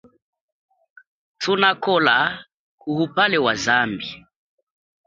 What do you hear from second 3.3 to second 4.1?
wa zambi.